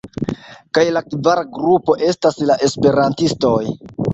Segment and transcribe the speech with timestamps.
[0.77, 3.57] Kaj la kvara grupo estas la esperantistoj.